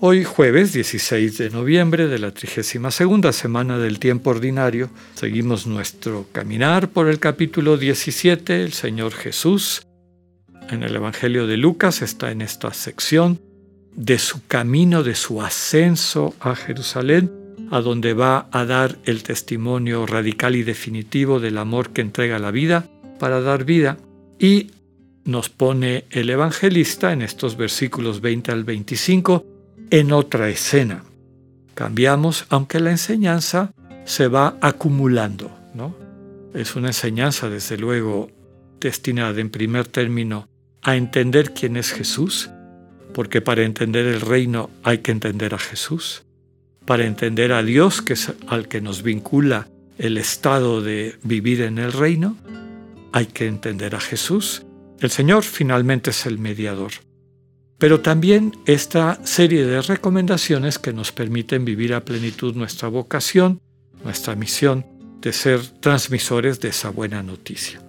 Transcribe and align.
Hoy 0.00 0.22
jueves 0.22 0.72
16 0.74 1.38
de 1.38 1.50
noviembre 1.50 2.06
de 2.06 2.20
la 2.20 2.30
32 2.30 3.34
semana 3.34 3.78
del 3.78 3.98
tiempo 3.98 4.30
ordinario, 4.30 4.90
seguimos 5.16 5.66
nuestro 5.66 6.28
caminar 6.30 6.90
por 6.90 7.08
el 7.08 7.18
capítulo 7.18 7.76
17, 7.76 8.62
el 8.62 8.72
Señor 8.74 9.12
Jesús. 9.12 9.82
En 10.70 10.84
el 10.84 10.94
Evangelio 10.94 11.48
de 11.48 11.56
Lucas 11.56 12.00
está 12.00 12.30
en 12.30 12.42
esta 12.42 12.72
sección 12.74 13.40
de 13.92 14.20
su 14.20 14.46
camino, 14.46 15.02
de 15.02 15.16
su 15.16 15.42
ascenso 15.42 16.32
a 16.38 16.54
Jerusalén, 16.54 17.32
a 17.72 17.80
donde 17.80 18.14
va 18.14 18.48
a 18.52 18.64
dar 18.64 18.98
el 19.04 19.24
testimonio 19.24 20.06
radical 20.06 20.54
y 20.54 20.62
definitivo 20.62 21.40
del 21.40 21.58
amor 21.58 21.90
que 21.90 22.02
entrega 22.02 22.38
la 22.38 22.52
vida 22.52 22.88
para 23.18 23.40
dar 23.40 23.64
vida 23.64 23.98
y 24.38 24.70
nos 25.24 25.48
pone 25.48 26.04
el 26.10 26.30
evangelista 26.30 27.12
en 27.12 27.22
estos 27.22 27.56
versículos 27.56 28.20
20 28.20 28.52
al 28.52 28.62
25 28.62 29.57
en 29.90 30.12
otra 30.12 30.48
escena. 30.48 31.04
Cambiamos, 31.74 32.46
aunque 32.48 32.80
la 32.80 32.90
enseñanza 32.90 33.72
se 34.04 34.28
va 34.28 34.56
acumulando, 34.60 35.50
¿no? 35.74 35.94
Es 36.54 36.76
una 36.76 36.88
enseñanza, 36.88 37.48
desde 37.48 37.76
luego, 37.76 38.30
destinada 38.80 39.40
en 39.40 39.50
primer 39.50 39.86
término 39.86 40.48
a 40.82 40.96
entender 40.96 41.52
quién 41.52 41.76
es 41.76 41.92
Jesús, 41.92 42.50
porque 43.12 43.40
para 43.40 43.62
entender 43.62 44.06
el 44.06 44.20
reino 44.20 44.70
hay 44.82 44.98
que 44.98 45.12
entender 45.12 45.54
a 45.54 45.58
Jesús, 45.58 46.24
para 46.84 47.04
entender 47.04 47.52
a 47.52 47.62
Dios, 47.62 48.00
que 48.02 48.14
es 48.14 48.32
al 48.46 48.68
que 48.68 48.80
nos 48.80 49.02
vincula 49.02 49.68
el 49.98 50.16
estado 50.16 50.80
de 50.80 51.16
vivir 51.22 51.62
en 51.62 51.78
el 51.78 51.92
reino, 51.92 52.36
hay 53.12 53.26
que 53.26 53.46
entender 53.46 53.94
a 53.94 54.00
Jesús. 54.00 54.64
El 55.00 55.10
Señor 55.10 55.42
finalmente 55.42 56.10
es 56.10 56.26
el 56.26 56.38
mediador. 56.38 56.92
Pero 57.78 58.00
también 58.00 58.56
esta 58.66 59.24
serie 59.24 59.64
de 59.64 59.80
recomendaciones 59.80 60.78
que 60.78 60.92
nos 60.92 61.12
permiten 61.12 61.64
vivir 61.64 61.94
a 61.94 62.04
plenitud 62.04 62.56
nuestra 62.56 62.88
vocación, 62.88 63.60
nuestra 64.02 64.34
misión 64.34 64.84
de 65.20 65.32
ser 65.32 65.60
transmisores 65.80 66.60
de 66.60 66.68
esa 66.68 66.90
buena 66.90 67.22
noticia. 67.22 67.80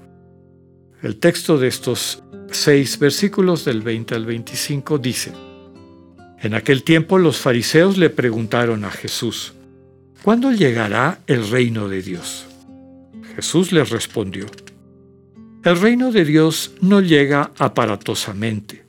El 1.02 1.18
texto 1.18 1.58
de 1.58 1.68
estos 1.68 2.22
seis 2.52 3.00
versículos 3.00 3.66
del 3.66 3.82
20 3.82 4.16
al 4.16 4.26
25 4.26 5.00
dice, 5.00 5.34
En 6.40 6.54
aquel 6.54 6.84
tiempo 6.84 7.18
los 7.18 7.38
fariseos 7.38 7.98
le 7.98 8.12
preguntaron 8.12 8.86
a 8.86 8.92
Jesús, 8.92 9.54
¿cuándo 10.22 10.52
llegará 10.52 11.20
el 11.26 11.50
reino 11.50 11.90
de 11.90 12.02
Dios? 12.04 12.46
Jesús 13.36 13.72
les 13.72 13.90
respondió, 13.90 14.46
el 15.64 15.80
reino 15.80 16.12
de 16.12 16.26
Dios 16.26 16.74
no 16.80 17.02
llega 17.02 17.52
aparatosamente. 17.58 18.89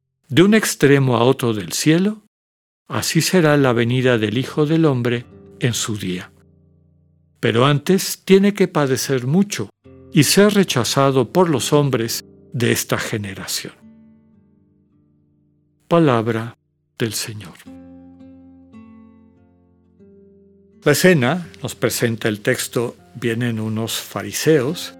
de 0.31 0.43
un 0.43 0.53
extremo 0.53 1.17
a 1.17 1.23
otro 1.23 1.53
del 1.53 1.73
cielo, 1.73 2.21
así 2.87 3.19
será 3.19 3.57
la 3.57 3.73
venida 3.73 4.17
del 4.17 4.37
Hijo 4.37 4.65
del 4.65 4.85
Hombre 4.85 5.25
en 5.59 5.73
su 5.73 5.97
día. 5.97 6.31
Pero 7.41 7.65
antes 7.65 8.21
tiene 8.23 8.53
que 8.53 8.69
padecer 8.69 9.27
mucho 9.27 9.69
y 10.13 10.23
ser 10.23 10.53
rechazado 10.53 11.33
por 11.33 11.49
los 11.49 11.73
hombres 11.73 12.23
de 12.53 12.71
esta 12.71 12.97
generación. 12.97 13.73
Palabra 15.89 16.57
del 16.97 17.13
Señor. 17.13 17.55
La 20.85 20.93
escena 20.93 21.49
nos 21.61 21.75
presenta 21.75 22.29
el 22.29 22.39
texto 22.39 22.95
vienen 23.15 23.59
unos 23.59 23.99
fariseos, 23.99 24.95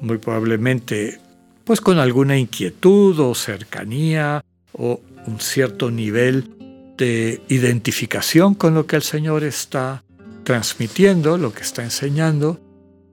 muy 0.00 0.18
probablemente 0.18 1.20
pues 1.62 1.80
con 1.80 2.00
alguna 2.00 2.36
inquietud 2.36 3.20
o 3.20 3.36
cercanía 3.36 4.42
un 4.82 5.40
cierto 5.40 5.90
nivel 5.90 6.94
de 6.96 7.40
identificación 7.48 8.54
con 8.54 8.74
lo 8.74 8.86
que 8.86 8.96
el 8.96 9.02
Señor 9.02 9.44
está 9.44 10.04
transmitiendo, 10.44 11.38
lo 11.38 11.52
que 11.52 11.62
está 11.62 11.82
enseñando. 11.82 12.60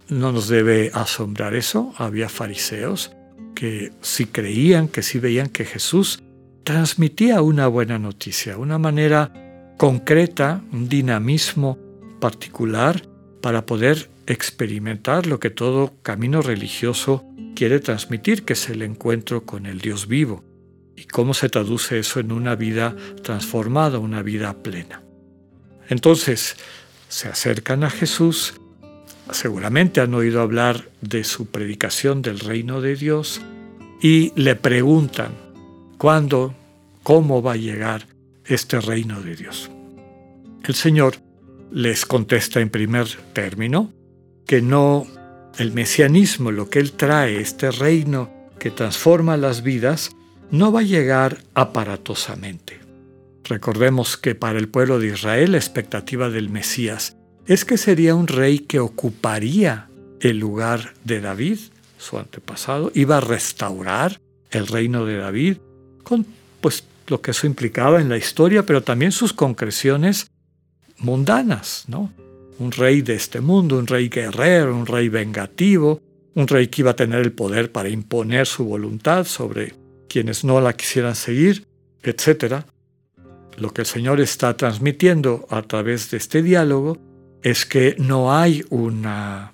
No 0.08 0.32
nos 0.32 0.48
debe 0.48 0.92
asombrar 0.94 1.56
eso. 1.56 1.94
Había 1.98 2.30
fariseos 2.30 3.12
que 3.54 3.92
sí 4.02 4.26
creían, 4.26 4.88
que 4.88 5.04
sí 5.04 5.20
veían 5.20 5.50
que 5.50 5.66
Jesús 5.66 6.24
transmitía 6.64 7.42
una 7.42 7.68
buena 7.68 8.00
noticia, 8.00 8.58
una 8.58 8.78
manera 8.78 9.32
concreta, 9.78 10.64
un 10.72 10.90
dinamismo 10.90 11.78
particular 12.20 13.04
para 13.42 13.66
poder 13.66 14.10
experimentar 14.28 15.26
lo 15.26 15.40
que 15.40 15.50
todo 15.50 15.94
camino 16.02 16.42
religioso 16.42 17.24
quiere 17.56 17.80
transmitir, 17.80 18.44
que 18.44 18.54
es 18.54 18.70
el 18.70 18.82
encuentro 18.82 19.46
con 19.46 19.66
el 19.66 19.80
Dios 19.80 20.08
vivo. 20.08 20.44
¿Y 21.00 21.06
cómo 21.06 21.34
se 21.34 21.48
traduce 21.48 21.98
eso 21.98 22.20
en 22.20 22.34
una 22.34 22.56
vida 22.56 22.94
transformada, 23.24 24.00
una 24.00 24.22
vida 24.22 24.54
plena? 24.62 25.02
Entonces, 25.88 26.58
se 27.08 27.30
acercan 27.30 27.86
a 27.86 27.90
Jesús, 27.90 28.60
seguramente 29.32 30.02
han 30.02 30.14
oído 30.14 30.42
hablar 30.42 30.90
de 31.00 31.24
su 31.24 31.46
predicación 31.46 32.22
del 32.22 32.40
reino 32.40 32.82
de 32.82 32.98
Dios 32.98 33.40
y 34.02 34.34
le 34.36 34.58
preguntan, 34.58 35.32
¿cuándo, 35.98 36.54
cómo 37.02 37.42
va 37.42 37.54
a 37.54 37.56
llegar 37.56 38.06
este 38.44 38.82
reino 38.82 39.22
de 39.22 39.38
Dios? 39.38 39.72
El 40.66 40.76
Señor 40.76 41.16
les 41.72 42.06
contesta 42.06 42.60
en 42.60 42.70
primer 42.70 43.08
término, 43.32 43.94
que 44.46 44.62
no 44.62 45.08
el 45.58 45.72
mesianismo, 45.72 46.52
lo 46.52 46.70
que 46.70 46.80
Él 46.80 46.92
trae, 46.92 47.40
este 47.40 47.72
reino 47.72 48.30
que 48.60 48.70
transforma 48.70 49.38
las 49.38 49.64
vidas, 49.64 50.12
no 50.52 50.72
va 50.72 50.82
a 50.82 50.84
llegar 50.84 51.44
aparatosamente. 51.54 52.80
Recordemos 53.44 54.18
que 54.18 54.36
para 54.36 54.60
el 54.60 54.70
pueblo 54.70 55.00
de 55.00 55.08
Israel 55.08 55.54
la 55.54 55.58
expectativa 55.58 56.30
del 56.30 56.50
Mesías 56.50 57.18
es 57.48 57.66
que 57.66 57.78
sería 57.78 58.16
un 58.16 58.28
rey 58.28 58.60
que 58.60 58.80
ocuparía 58.80 59.90
el 60.20 60.38
lugar 60.38 60.94
de 61.04 61.22
David, 61.22 61.60
su 61.98 62.18
antepasado, 62.18 62.92
iba 62.94 63.18
a 63.18 63.22
restaurar 63.22 64.22
el 64.52 64.68
reino 64.68 65.06
de 65.06 65.18
David, 65.18 65.58
con 66.04 66.26
pues 66.62 66.84
lo 67.08 67.22
que 67.22 67.32
eso 67.32 67.48
implicaba 67.48 68.02
en 68.02 68.10
la 68.10 68.18
historia, 68.18 68.66
pero 68.66 68.84
también 68.84 69.12
sus 69.12 69.34
concreciones 69.34 70.30
mundanas, 70.98 71.86
¿no? 71.88 72.12
un 72.60 72.72
rey 72.72 73.02
de 73.02 73.16
este 73.16 73.42
mundo, 73.42 73.80
un 73.80 73.88
rey 73.88 74.10
guerrero, 74.10 74.76
un 74.76 74.86
rey 74.86 75.10
vengativo, 75.10 76.02
un 76.36 76.48
rey 76.48 76.68
que 76.68 76.82
iba 76.82 76.92
a 76.92 76.96
tener 76.96 77.22
el 77.22 77.32
poder 77.32 77.72
para 77.72 77.90
imponer 77.90 78.46
su 78.46 78.66
voluntad 78.66 79.26
sobre 79.26 79.74
quienes 80.10 80.44
no 80.44 80.60
la 80.60 80.74
quisieran 80.74 81.16
seguir, 81.16 81.66
etc. 82.04 82.64
Lo 83.58 83.74
que 83.74 83.82
el 83.82 83.88
Señor 83.88 84.20
está 84.20 84.58
transmitiendo 84.58 85.48
a 85.50 85.62
través 85.62 86.12
de 86.12 86.18
este 86.18 86.42
diálogo 86.42 86.98
es 87.42 87.66
que 87.66 87.96
no 87.98 88.36
hay 88.36 88.66
una... 88.70 89.54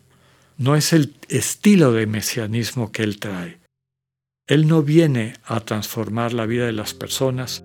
no 0.58 0.76
es 0.76 0.94
el 0.94 1.14
estilo 1.30 1.92
de 1.92 2.08
mesianismo 2.08 2.92
que 2.92 3.04
Él 3.04 3.20
trae. 3.20 3.60
Él 4.48 4.68
no 4.68 4.82
viene 4.82 5.34
a 5.46 5.60
transformar 5.60 6.34
la 6.34 6.46
vida 6.46 6.66
de 6.66 6.72
las 6.72 6.94
personas, 6.94 7.64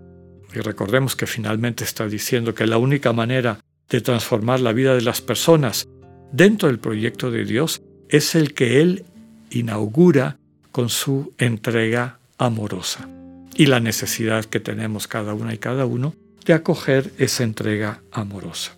y 0.55 0.61
recordemos 0.61 1.15
que 1.15 1.27
finalmente 1.27 1.85
está 1.85 2.09
diciendo 2.09 2.55
que 2.55 2.67
la 2.67 2.79
única 2.79 3.13
manera 3.13 3.61
de 3.89 4.01
transformar 4.01 4.61
la 4.61 4.73
vida 4.73 4.95
de 4.95 5.03
las 5.03 5.21
personas 5.21 5.87
dentro 6.33 6.69
del 6.69 6.79
proyecto 6.79 7.31
de 7.31 7.45
Dios 7.45 7.83
es 8.09 8.35
el 8.35 8.55
que 8.55 8.81
Él 8.81 9.05
inaugura 9.51 10.39
con 10.73 10.89
su 10.89 11.35
entrega 11.39 12.19
amorosa 12.41 13.09
y 13.55 13.67
la 13.67 13.79
necesidad 13.79 14.47
que 14.47 14.59
tenemos 14.59 15.07
cada 15.07 15.35
una 15.35 15.55
y 15.55 15.59
cada 15.59 15.87
uno 15.87 16.15
de 16.45 16.55
acoger 16.55 17.13
esa 17.19 17.45
entrega 17.45 18.03
amorosa. 18.11 18.73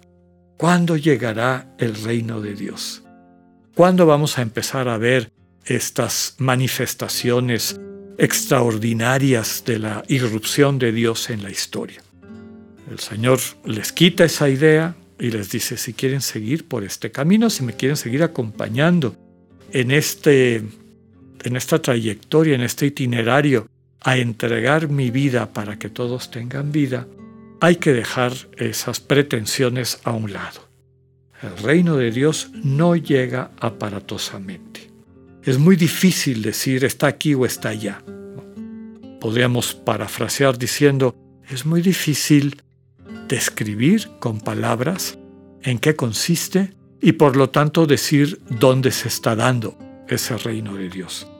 ¿Cuándo 0.58 0.96
llegará 0.96 1.74
el 1.78 1.94
reino 1.94 2.40
de 2.40 2.54
Dios? 2.54 3.02
¿Cuándo 3.74 4.04
vamos 4.04 4.38
a 4.38 4.42
empezar 4.42 4.88
a 4.88 4.98
ver 4.98 5.30
estas 5.64 6.34
manifestaciones 6.38 7.80
extraordinarias 8.18 9.62
de 9.64 9.78
la 9.78 10.02
irrupción 10.08 10.78
de 10.78 10.92
Dios 10.92 11.30
en 11.30 11.42
la 11.42 11.50
historia? 11.50 12.02
El 12.90 12.98
Señor 12.98 13.38
les 13.64 13.92
quita 13.92 14.24
esa 14.24 14.48
idea 14.48 14.96
y 15.18 15.30
les 15.30 15.50
dice, 15.50 15.76
si 15.76 15.92
quieren 15.94 16.20
seguir 16.20 16.66
por 16.66 16.82
este 16.82 17.12
camino, 17.12 17.48
si 17.48 17.62
me 17.62 17.74
quieren 17.74 17.96
seguir 17.96 18.24
acompañando 18.24 19.14
en, 19.72 19.92
este, 19.92 20.64
en 21.44 21.56
esta 21.56 21.80
trayectoria, 21.80 22.54
en 22.54 22.62
este 22.62 22.86
itinerario, 22.86 23.68
a 24.00 24.16
entregar 24.16 24.88
mi 24.88 25.10
vida 25.10 25.52
para 25.52 25.78
que 25.78 25.88
todos 25.88 26.30
tengan 26.30 26.72
vida, 26.72 27.06
hay 27.60 27.76
que 27.76 27.92
dejar 27.92 28.32
esas 28.56 29.00
pretensiones 29.00 30.00
a 30.04 30.12
un 30.12 30.32
lado. 30.32 30.68
El 31.42 31.56
reino 31.58 31.96
de 31.96 32.10
Dios 32.10 32.50
no 32.62 32.96
llega 32.96 33.50
aparatosamente. 33.60 34.90
Es 35.44 35.58
muy 35.58 35.76
difícil 35.76 36.42
decir 36.42 36.84
está 36.84 37.08
aquí 37.08 37.34
o 37.34 37.46
está 37.46 37.70
allá. 37.70 38.02
Podríamos 39.20 39.74
parafrasear 39.74 40.58
diciendo, 40.58 41.14
es 41.48 41.66
muy 41.66 41.82
difícil 41.82 42.60
describir 43.28 44.08
con 44.18 44.40
palabras 44.40 45.18
en 45.62 45.78
qué 45.78 45.96
consiste 45.96 46.74
y 47.00 47.12
por 47.12 47.36
lo 47.36 47.50
tanto 47.50 47.86
decir 47.86 48.40
dónde 48.48 48.90
se 48.90 49.08
está 49.08 49.34
dando 49.34 49.76
ese 50.08 50.36
reino 50.38 50.74
de 50.74 50.88
Dios. 50.88 51.31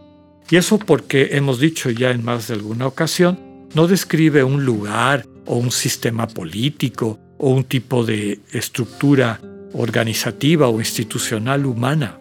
Y 0.52 0.58
eso 0.58 0.78
porque 0.78 1.30
hemos 1.32 1.60
dicho 1.60 1.88
ya 1.88 2.10
en 2.10 2.22
más 2.22 2.48
de 2.48 2.52
alguna 2.52 2.86
ocasión, 2.86 3.38
no 3.74 3.86
describe 3.86 4.44
un 4.44 4.66
lugar 4.66 5.24
o 5.46 5.56
un 5.56 5.70
sistema 5.70 6.26
político 6.26 7.18
o 7.38 7.48
un 7.48 7.64
tipo 7.64 8.04
de 8.04 8.38
estructura 8.52 9.40
organizativa 9.72 10.68
o 10.68 10.78
institucional 10.78 11.64
humana. 11.64 12.20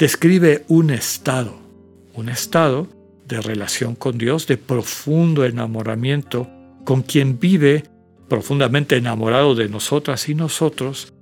Describe 0.00 0.64
un 0.66 0.90
estado, 0.90 1.54
un 2.14 2.28
estado 2.28 2.88
de 3.28 3.40
relación 3.40 3.94
con 3.94 4.18
Dios, 4.18 4.48
de 4.48 4.56
profundo 4.56 5.44
enamoramiento 5.44 6.50
con 6.84 7.02
quien 7.02 7.38
vive 7.38 7.84
profundamente 8.28 8.96
enamorado 8.96 9.54
de 9.54 9.68
nosotras 9.68 10.28
y 10.28 10.34
nosotros, 10.34 11.14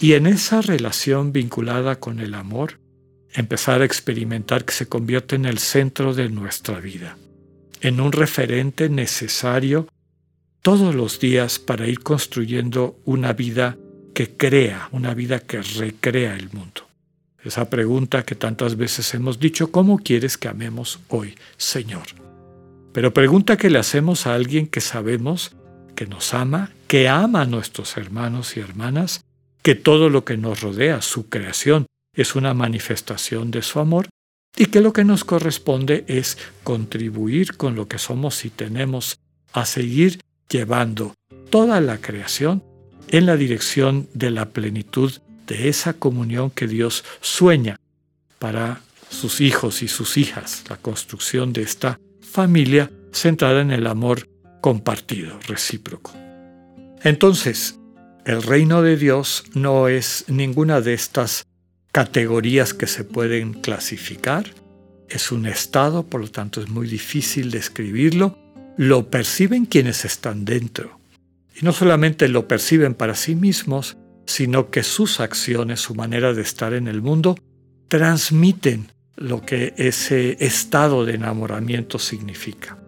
y 0.00 0.14
en 0.14 0.26
esa 0.26 0.62
relación 0.62 1.30
vinculada 1.30 2.00
con 2.00 2.18
el 2.18 2.34
amor, 2.34 2.79
empezar 3.34 3.82
a 3.82 3.84
experimentar 3.84 4.64
que 4.64 4.72
se 4.72 4.86
convierte 4.86 5.36
en 5.36 5.44
el 5.44 5.58
centro 5.58 6.14
de 6.14 6.28
nuestra 6.28 6.80
vida, 6.80 7.16
en 7.80 8.00
un 8.00 8.12
referente 8.12 8.88
necesario 8.88 9.88
todos 10.62 10.94
los 10.94 11.20
días 11.20 11.58
para 11.58 11.86
ir 11.86 12.00
construyendo 12.00 12.98
una 13.04 13.32
vida 13.32 13.76
que 14.14 14.36
crea, 14.36 14.88
una 14.92 15.14
vida 15.14 15.40
que 15.40 15.62
recrea 15.62 16.34
el 16.36 16.50
mundo. 16.52 16.82
Esa 17.42 17.70
pregunta 17.70 18.24
que 18.24 18.34
tantas 18.34 18.76
veces 18.76 19.14
hemos 19.14 19.38
dicho, 19.38 19.70
¿cómo 19.70 19.98
quieres 19.98 20.36
que 20.36 20.48
amemos 20.48 21.00
hoy, 21.08 21.36
Señor? 21.56 22.02
Pero 22.92 23.14
pregunta 23.14 23.56
que 23.56 23.70
le 23.70 23.78
hacemos 23.78 24.26
a 24.26 24.34
alguien 24.34 24.66
que 24.66 24.80
sabemos 24.80 25.56
que 25.94 26.06
nos 26.06 26.34
ama, 26.34 26.70
que 26.86 27.08
ama 27.08 27.42
a 27.42 27.46
nuestros 27.46 27.96
hermanos 27.96 28.56
y 28.56 28.60
hermanas, 28.60 29.24
que 29.62 29.74
todo 29.74 30.10
lo 30.10 30.24
que 30.24 30.36
nos 30.36 30.60
rodea, 30.60 31.00
su 31.00 31.28
creación, 31.28 31.86
es 32.20 32.34
una 32.34 32.52
manifestación 32.52 33.50
de 33.50 33.62
su 33.62 33.80
amor 33.80 34.08
y 34.56 34.66
que 34.66 34.80
lo 34.80 34.92
que 34.92 35.04
nos 35.04 35.24
corresponde 35.24 36.04
es 36.06 36.36
contribuir 36.64 37.56
con 37.56 37.74
lo 37.76 37.88
que 37.88 37.98
somos 37.98 38.44
y 38.44 38.50
tenemos 38.50 39.18
a 39.52 39.64
seguir 39.64 40.20
llevando 40.50 41.14
toda 41.48 41.80
la 41.80 41.98
creación 41.98 42.62
en 43.08 43.24
la 43.24 43.36
dirección 43.36 44.08
de 44.12 44.30
la 44.30 44.50
plenitud 44.50 45.12
de 45.46 45.68
esa 45.68 45.94
comunión 45.94 46.50
que 46.50 46.66
Dios 46.66 47.04
sueña 47.22 47.76
para 48.38 48.82
sus 49.08 49.40
hijos 49.40 49.82
y 49.82 49.88
sus 49.88 50.16
hijas, 50.16 50.64
la 50.68 50.76
construcción 50.76 51.52
de 51.52 51.62
esta 51.62 51.98
familia 52.20 52.90
centrada 53.12 53.62
en 53.62 53.70
el 53.70 53.86
amor 53.86 54.28
compartido, 54.60 55.38
recíproco. 55.48 56.12
Entonces, 57.02 57.78
el 58.26 58.42
reino 58.42 58.82
de 58.82 58.96
Dios 58.96 59.44
no 59.54 59.88
es 59.88 60.26
ninguna 60.28 60.80
de 60.82 60.94
estas 60.94 61.46
categorías 61.92 62.74
que 62.74 62.86
se 62.86 63.04
pueden 63.04 63.54
clasificar, 63.54 64.46
es 65.08 65.32
un 65.32 65.46
estado, 65.46 66.06
por 66.06 66.20
lo 66.20 66.30
tanto 66.30 66.60
es 66.60 66.68
muy 66.68 66.86
difícil 66.86 67.50
describirlo, 67.50 68.38
lo 68.76 69.10
perciben 69.10 69.66
quienes 69.66 70.04
están 70.04 70.44
dentro. 70.44 71.00
Y 71.60 71.64
no 71.64 71.72
solamente 71.72 72.28
lo 72.28 72.46
perciben 72.46 72.94
para 72.94 73.14
sí 73.14 73.34
mismos, 73.34 73.96
sino 74.24 74.70
que 74.70 74.84
sus 74.84 75.18
acciones, 75.20 75.80
su 75.80 75.94
manera 75.94 76.32
de 76.32 76.42
estar 76.42 76.74
en 76.74 76.86
el 76.86 77.02
mundo, 77.02 77.36
transmiten 77.88 78.92
lo 79.16 79.44
que 79.44 79.74
ese 79.76 80.36
estado 80.44 81.04
de 81.04 81.14
enamoramiento 81.14 81.98
significa. 81.98 82.78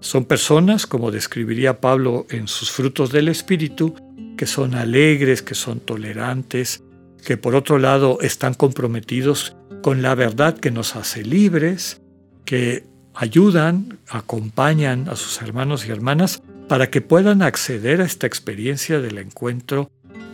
Son 0.00 0.24
personas, 0.24 0.86
como 0.86 1.10
describiría 1.10 1.80
Pablo 1.80 2.26
en 2.30 2.48
sus 2.48 2.70
frutos 2.70 3.10
del 3.10 3.28
Espíritu, 3.28 3.94
que 4.36 4.46
son 4.46 4.74
alegres, 4.74 5.42
que 5.42 5.54
son 5.54 5.80
tolerantes, 5.80 6.82
que 7.24 7.36
por 7.36 7.54
otro 7.54 7.78
lado 7.78 8.18
están 8.20 8.54
comprometidos 8.54 9.56
con 9.82 10.02
la 10.02 10.14
verdad 10.14 10.58
que 10.58 10.70
nos 10.70 10.96
hace 10.96 11.24
libres, 11.24 12.00
que 12.44 12.84
ayudan, 13.14 13.98
acompañan 14.08 15.08
a 15.08 15.16
sus 15.16 15.40
hermanos 15.42 15.86
y 15.86 15.90
hermanas 15.90 16.42
para 16.68 16.90
que 16.90 17.00
puedan 17.00 17.42
acceder 17.42 18.00
a 18.00 18.04
esta 18.04 18.26
experiencia 18.26 19.00
del 19.00 19.18
encuentro 19.18 19.90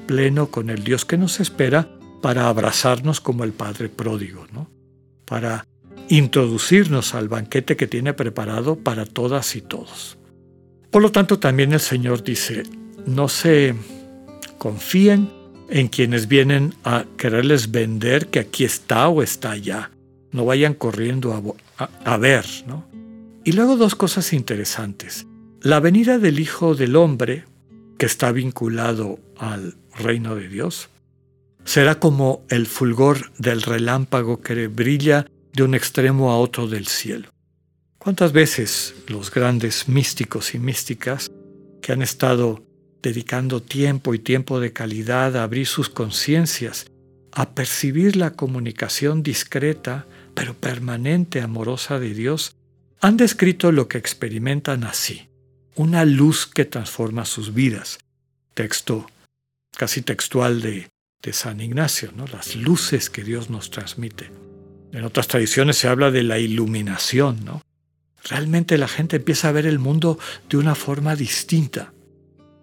pleno 0.06 0.50
con 0.50 0.70
el 0.70 0.84
Dios 0.84 1.04
que 1.04 1.18
nos 1.18 1.40
espera 1.40 1.88
para 2.22 2.48
abrazarnos 2.48 3.20
como 3.20 3.44
el 3.44 3.52
Padre 3.52 3.88
pródigo, 3.88 4.46
¿no? 4.52 4.70
para 5.24 5.66
introducirnos 6.08 7.14
al 7.14 7.28
banquete 7.28 7.76
que 7.76 7.86
tiene 7.86 8.14
preparado 8.14 8.76
para 8.76 9.04
todas 9.04 9.54
y 9.56 9.60
todos. 9.60 10.18
Por 10.90 11.02
lo 11.02 11.12
tanto, 11.12 11.38
también 11.38 11.72
el 11.74 11.80
Señor 11.80 12.24
dice, 12.24 12.62
no 13.06 13.28
se 13.28 13.74
confíen 14.56 15.30
en 15.68 15.88
quienes 15.88 16.28
vienen 16.28 16.74
a 16.84 17.04
quererles 17.16 17.70
vender 17.70 18.28
que 18.28 18.40
aquí 18.40 18.64
está 18.64 19.08
o 19.08 19.22
está 19.22 19.52
allá. 19.52 19.90
No 20.32 20.44
vayan 20.44 20.74
corriendo 20.74 21.56
a, 21.78 22.16
ver, 22.16 22.44
¿no? 22.66 22.86
Y 23.44 23.52
luego 23.52 23.76
dos 23.76 23.94
cosas 23.94 24.32
interesantes. 24.32 25.26
La 25.62 25.80
venida 25.80 26.18
del 26.18 26.40
Hijo 26.40 26.74
del 26.74 26.96
Hombre, 26.96 27.44
que 27.98 28.06
está 28.06 28.32
vinculado 28.32 29.18
al 29.38 29.76
reino 29.96 30.34
de 30.34 30.48
Dios, 30.48 30.90
será 31.64 31.98
como 31.98 32.44
el 32.48 32.66
fulgor 32.66 33.32
del 33.38 33.62
relámpago 33.62 34.40
que 34.40 34.68
brilla 34.68 35.26
de 35.52 35.62
un 35.62 35.74
extremo 35.74 36.30
a 36.30 36.38
otro 36.38 36.68
del 36.68 36.86
cielo. 36.86 37.30
¿Cuántas 37.98 38.32
veces 38.32 38.94
los 39.08 39.30
grandes 39.30 39.88
místicos 39.88 40.54
y 40.54 40.58
místicas 40.58 41.30
que 41.82 41.92
han 41.92 42.02
estado 42.02 42.62
dedicando 43.02 43.62
tiempo 43.62 44.14
y 44.14 44.18
tiempo 44.18 44.60
de 44.60 44.72
calidad 44.72 45.36
a 45.36 45.42
abrir 45.42 45.66
sus 45.66 45.88
conciencias, 45.88 46.86
a 47.32 47.50
percibir 47.50 48.16
la 48.16 48.32
comunicación 48.32 49.22
discreta 49.22 50.06
pero 50.34 50.54
permanente, 50.54 51.40
amorosa 51.40 51.98
de 51.98 52.14
Dios, 52.14 52.54
han 53.00 53.16
descrito 53.16 53.72
lo 53.72 53.88
que 53.88 53.98
experimentan 53.98 54.84
así, 54.84 55.28
una 55.74 56.04
luz 56.04 56.46
que 56.46 56.64
transforma 56.64 57.24
sus 57.24 57.54
vidas. 57.54 57.98
Texto 58.54 59.06
casi 59.76 60.02
textual 60.02 60.60
de, 60.60 60.90
San 61.30 61.60
Ignacio, 61.60 62.10
¿no? 62.16 62.24
las 62.26 62.56
luces 62.56 63.10
que 63.10 63.22
Dios 63.22 63.50
nos 63.50 63.70
transmite. 63.70 64.30
En 64.92 65.04
otras 65.04 65.28
tradiciones 65.28 65.76
se 65.76 65.86
habla 65.86 66.10
de 66.10 66.22
la 66.22 66.38
iluminación, 66.38 67.44
¿no? 67.44 67.60
Realmente 68.24 68.78
la 68.78 68.88
gente 68.88 69.16
empieza 69.16 69.50
a 69.50 69.52
ver 69.52 69.66
el 69.66 69.78
mundo 69.78 70.18
de 70.48 70.56
una 70.56 70.74
forma 70.74 71.16
distinta. 71.16 71.92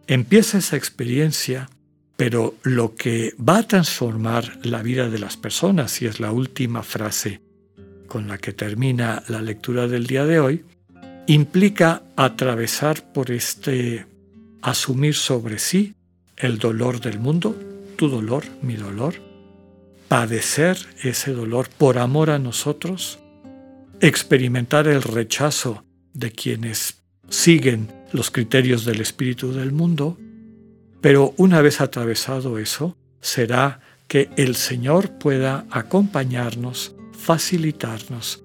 Empieza 0.08 0.60
esa 0.60 0.78
experiencia, 0.78 1.68
pero 2.16 2.56
lo 2.62 2.96
que 2.96 3.34
va 3.38 3.60
a 3.60 3.68
transformar 3.68 4.60
la 4.64 4.84
vida 4.84 5.10
de 5.10 5.18
las 5.18 5.36
personas, 5.36 6.02
y 6.02 6.06
es 6.06 6.20
la 6.20 6.32
última 6.32 6.84
frase 6.84 7.42
con 8.08 8.28
la 8.28 8.38
que 8.38 8.54
termina 8.54 9.24
la 9.28 9.42
lectura 9.42 9.88
del 9.88 10.06
día 10.06 10.26
de 10.26 10.40
hoy, 10.40 10.66
implica 11.28 12.04
atravesar 12.16 13.12
por 13.14 13.32
este 13.32 14.06
asumir 14.62 15.16
sobre 15.16 15.58
sí 15.58 15.96
el 16.38 16.60
dolor 16.60 17.02
del 17.02 17.20
mundo, 17.20 17.58
tu 17.96 18.08
dolor, 18.08 18.44
mi 18.62 18.76
dolor, 18.76 19.16
padecer 20.08 20.78
ese 21.02 21.32
dolor 21.32 21.68
por 21.78 21.98
amor 21.98 22.30
a 22.30 22.38
nosotros, 22.38 23.18
experimentar 24.02 24.88
el 24.88 25.02
rechazo 25.02 25.84
de 26.14 26.32
quienes 26.32 27.02
siguen 27.30 27.90
los 28.12 28.32
criterios 28.32 28.86
del 28.86 29.02
espíritu 29.02 29.52
del 29.52 29.72
mundo, 29.72 30.18
pero 31.02 31.34
una 31.38 31.62
vez 31.62 31.82
atravesado 31.82 32.58
eso, 32.58 32.96
será 33.22 33.80
que 34.08 34.30
el 34.38 34.56
Señor 34.56 35.12
pueda 35.18 35.66
acompañarnos, 35.70 36.96
facilitarnos, 37.12 38.44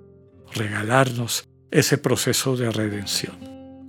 regalarnos 0.55 1.45
ese 1.71 1.99
proceso 1.99 2.57
de 2.57 2.71
redención, 2.71 3.37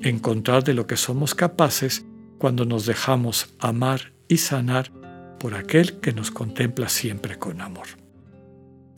encontrar 0.02 0.64
de 0.64 0.74
lo 0.74 0.88
que 0.88 0.98
somos 0.98 1.34
capaces 1.34 2.06
cuando 2.38 2.66
nos 2.66 2.86
dejamos 2.86 3.50
amar 3.60 4.14
y 4.28 4.38
sanar 4.38 4.92
por 5.40 5.56
aquel 5.56 6.00
que 6.00 6.14
nos 6.14 6.32
contempla 6.32 6.90
siempre 6.90 7.38
con 7.38 7.62
amor. 7.62 7.88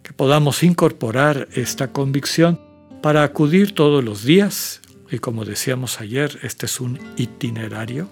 Que 0.01 0.13
podamos 0.13 0.63
incorporar 0.63 1.47
esta 1.53 1.91
convicción 1.93 2.59
para 3.01 3.23
acudir 3.23 3.73
todos 3.73 4.03
los 4.03 4.23
días, 4.23 4.81
y 5.13 5.19
como 5.19 5.45
decíamos 5.45 6.01
ayer, 6.01 6.39
este 6.41 6.65
es 6.65 6.81
un 6.81 6.99
itinerario, 7.17 8.09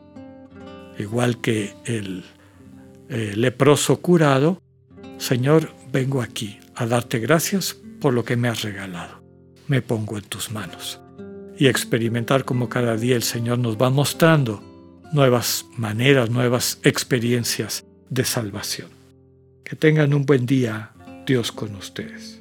igual 1.00 1.42
que 1.42 1.74
el 1.84 2.24
leproso 3.10 4.02
curado, 4.02 4.62
Señor, 5.18 5.74
vengo 5.92 6.22
aquí 6.22 6.60
a 6.76 6.86
darte 6.86 7.18
gracias 7.18 7.76
por 8.00 8.14
lo 8.14 8.24
que 8.24 8.36
me 8.36 8.50
has 8.50 8.62
regalado. 8.62 9.24
Me 9.68 9.82
pongo 9.82 10.20
en 10.20 10.26
tus 10.26 10.52
manos. 10.52 11.02
Y 11.58 11.66
experimentar 11.66 12.46
como 12.46 12.70
cada 12.70 12.96
día 12.96 13.16
el 13.16 13.24
Señor 13.24 13.58
nos 13.58 13.82
va 13.82 13.90
mostrando 13.90 14.62
nuevas 15.12 15.66
maneras, 15.78 16.30
nuevas 16.30 16.78
experiencias 16.84 17.84
de 18.12 18.26
salvación. 18.26 18.90
Que 19.64 19.76
tengan 19.76 20.14
un 20.14 20.28
buen 20.28 20.46
día, 20.46 20.92
Dios 21.26 21.52
con 21.52 21.74
ustedes. 21.74 22.41